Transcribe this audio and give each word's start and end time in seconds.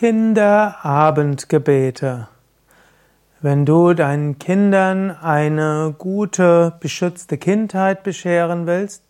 Kinderabendgebete. 0.00 2.28
Wenn 3.42 3.66
du 3.66 3.92
deinen 3.92 4.38
Kindern 4.38 5.10
eine 5.10 5.94
gute, 5.98 6.72
beschützte 6.80 7.36
Kindheit 7.36 8.02
bescheren 8.02 8.66
willst, 8.66 9.04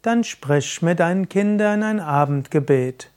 dann 0.00 0.24
sprich 0.24 0.80
mit 0.80 1.00
deinen 1.00 1.28
Kindern 1.28 1.82
ein 1.82 2.00
Abendgebet. 2.00 3.10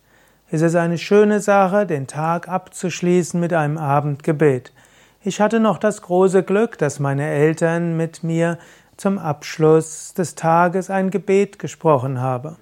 Es 0.51 0.61
ist 0.61 0.75
eine 0.75 0.97
schöne 0.97 1.39
Sache, 1.39 1.85
den 1.85 2.07
Tag 2.07 2.49
abzuschließen 2.49 3.39
mit 3.39 3.53
einem 3.53 3.77
Abendgebet. 3.77 4.73
Ich 5.21 5.39
hatte 5.39 5.61
noch 5.61 5.77
das 5.77 6.01
große 6.01 6.43
Glück, 6.43 6.77
dass 6.77 6.99
meine 6.99 7.25
Eltern 7.25 7.95
mit 7.95 8.25
mir 8.25 8.57
zum 8.97 9.17
Abschluss 9.17 10.13
des 10.13 10.35
Tages 10.35 10.89
ein 10.89 11.09
Gebet 11.09 11.57
gesprochen 11.57 12.19
haben. 12.19 12.57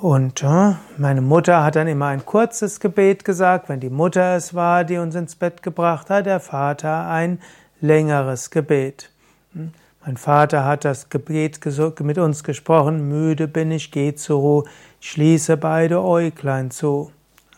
Und 0.00 0.42
äh, 0.42 0.74
meine 0.98 1.20
Mutter 1.20 1.62
hat 1.62 1.76
dann 1.76 1.86
immer 1.86 2.08
ein 2.08 2.26
kurzes 2.26 2.80
Gebet 2.80 3.24
gesagt, 3.24 3.68
wenn 3.68 3.80
die 3.80 3.90
Mutter 3.90 4.36
es 4.36 4.54
war, 4.54 4.84
die 4.84 4.98
uns 4.98 5.14
ins 5.14 5.36
Bett 5.36 5.62
gebracht 5.62 6.10
hat, 6.10 6.26
der 6.26 6.40
Vater 6.40 7.08
ein 7.08 7.38
längeres 7.80 8.50
Gebet. 8.50 9.10
Hm? 9.52 9.72
Mein 10.04 10.16
Vater 10.16 10.64
hat 10.64 10.84
das 10.84 11.08
Gebet 11.08 11.60
mit 12.00 12.18
uns 12.18 12.44
gesprochen, 12.44 13.08
müde 13.08 13.48
bin 13.48 13.70
ich, 13.70 13.90
geh 13.90 14.14
zur 14.14 14.40
Ruhe, 14.40 14.64
schließe 15.00 15.56
beide 15.56 16.02
Äuglein 16.02 16.70
zu. 16.70 17.10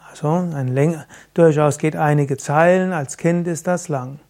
Also 0.09 0.29
ein 0.29 0.69
länger, 0.69 1.07
durchaus 1.35 1.79
geht 1.79 1.97
einige 1.97 2.37
Zeilen, 2.37 2.93
als 2.93 3.17
Kind 3.17 3.49
ist 3.49 3.67
das 3.67 3.89
lang. 3.89 4.21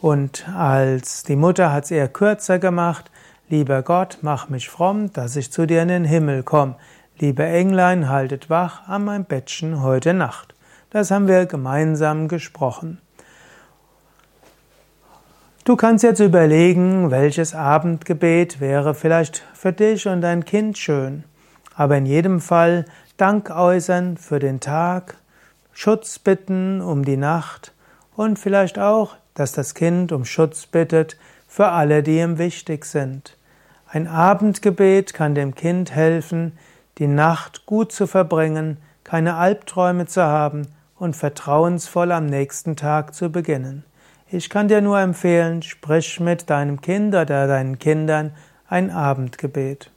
Und 0.00 0.48
als 0.48 1.22
die 1.22 1.36
Mutter 1.36 1.72
hat 1.72 1.84
es 1.84 1.90
eher 1.90 2.08
kürzer 2.08 2.58
gemacht, 2.58 3.10
lieber 3.48 3.82
Gott, 3.82 4.18
mach 4.22 4.48
mich 4.48 4.68
fromm, 4.68 5.12
dass 5.12 5.36
ich 5.36 5.52
zu 5.52 5.66
dir 5.66 5.82
in 5.82 5.88
den 5.88 6.04
Himmel 6.04 6.42
komme. 6.42 6.74
Liebe 7.20 7.44
Englein, 7.44 8.08
haltet 8.08 8.48
wach 8.48 8.86
an 8.86 9.04
meinem 9.04 9.24
Bettchen 9.24 9.82
heute 9.82 10.14
Nacht. 10.14 10.54
Das 10.90 11.10
haben 11.10 11.26
wir 11.26 11.46
gemeinsam 11.46 12.28
gesprochen. 12.28 13.00
Du 15.64 15.74
kannst 15.74 16.04
jetzt 16.04 16.20
überlegen, 16.20 17.10
welches 17.10 17.56
Abendgebet 17.56 18.60
wäre 18.60 18.94
vielleicht 18.94 19.42
für 19.52 19.72
dich 19.72 20.06
und 20.06 20.20
dein 20.20 20.44
Kind 20.44 20.78
schön. 20.78 21.24
Aber 21.74 21.96
in 21.96 22.06
jedem 22.06 22.40
Fall 22.40 22.84
Dank 23.16 23.50
äußern 23.50 24.16
für 24.16 24.38
den 24.38 24.60
Tag, 24.60 25.16
Schutz 25.72 26.20
bitten 26.20 26.80
um 26.80 27.04
die 27.04 27.16
Nacht 27.16 27.72
und 28.14 28.38
vielleicht 28.38 28.78
auch, 28.78 29.16
dass 29.34 29.50
das 29.50 29.74
Kind 29.74 30.12
um 30.12 30.24
Schutz 30.24 30.66
bittet 30.66 31.18
für 31.48 31.66
alle, 31.66 32.04
die 32.04 32.18
ihm 32.20 32.38
wichtig 32.38 32.84
sind. 32.84 33.36
Ein 33.88 34.06
Abendgebet 34.06 35.14
kann 35.14 35.34
dem 35.34 35.56
Kind 35.56 35.90
helfen, 35.90 36.52
die 36.98 37.06
Nacht 37.06 37.66
gut 37.66 37.92
zu 37.92 38.06
verbringen, 38.06 38.78
keine 39.04 39.36
Albträume 39.36 40.06
zu 40.06 40.22
haben 40.22 40.66
und 40.96 41.16
vertrauensvoll 41.16 42.12
am 42.12 42.26
nächsten 42.26 42.76
Tag 42.76 43.14
zu 43.14 43.30
beginnen. 43.30 43.84
Ich 44.30 44.50
kann 44.50 44.68
dir 44.68 44.82
nur 44.82 44.98
empfehlen, 45.00 45.62
sprich 45.62 46.20
mit 46.20 46.50
deinem 46.50 46.80
Kind 46.80 47.14
oder 47.14 47.46
deinen 47.46 47.78
Kindern 47.78 48.32
ein 48.68 48.90
Abendgebet. 48.90 49.90